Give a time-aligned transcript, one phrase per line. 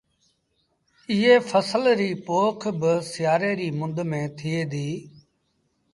[1.11, 3.97] ايٚئي ڦسل ريٚ پوک با سيآري ريٚ مند
[4.37, 4.97] ٿئي ديٚ